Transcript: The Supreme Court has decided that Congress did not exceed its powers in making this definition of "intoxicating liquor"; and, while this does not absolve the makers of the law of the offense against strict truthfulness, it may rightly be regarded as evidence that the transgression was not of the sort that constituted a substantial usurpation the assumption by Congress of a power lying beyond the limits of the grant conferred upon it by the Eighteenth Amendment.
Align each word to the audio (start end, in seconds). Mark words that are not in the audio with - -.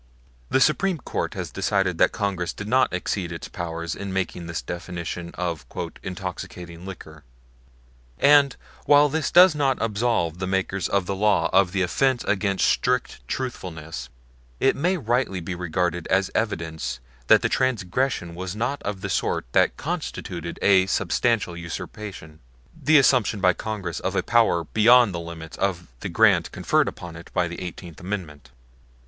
The 0.49 0.59
Supreme 0.59 0.97
Court 0.97 1.35
has 1.35 1.51
decided 1.51 1.99
that 1.99 2.11
Congress 2.11 2.53
did 2.53 2.67
not 2.67 2.91
exceed 2.91 3.31
its 3.31 3.47
powers 3.47 3.93
in 3.93 4.11
making 4.11 4.47
this 4.47 4.63
definition 4.63 5.29
of 5.35 5.63
"intoxicating 6.01 6.87
liquor"; 6.87 7.23
and, 8.17 8.55
while 8.87 9.09
this 9.09 9.29
does 9.31 9.53
not 9.53 9.77
absolve 9.79 10.39
the 10.39 10.47
makers 10.47 10.87
of 10.87 11.05
the 11.05 11.13
law 11.13 11.51
of 11.53 11.71
the 11.71 11.83
offense 11.83 12.23
against 12.23 12.65
strict 12.65 13.27
truthfulness, 13.27 14.09
it 14.59 14.75
may 14.75 14.97
rightly 14.97 15.39
be 15.39 15.53
regarded 15.53 16.07
as 16.07 16.31
evidence 16.33 16.99
that 17.27 17.43
the 17.43 17.47
transgression 17.47 18.33
was 18.33 18.55
not 18.55 18.81
of 18.81 19.01
the 19.01 19.07
sort 19.09 19.45
that 19.51 19.77
constituted 19.77 20.57
a 20.63 20.87
substantial 20.87 21.55
usurpation 21.55 22.39
the 22.75 22.97
assumption 22.97 23.39
by 23.39 23.53
Congress 23.53 23.99
of 23.99 24.15
a 24.15 24.23
power 24.23 24.55
lying 24.55 24.67
beyond 24.73 25.13
the 25.13 25.19
limits 25.19 25.57
of 25.59 25.89
the 25.99 26.09
grant 26.09 26.51
conferred 26.51 26.87
upon 26.87 27.15
it 27.15 27.29
by 27.35 27.47
the 27.47 27.61
Eighteenth 27.61 27.99
Amendment. 28.01 28.49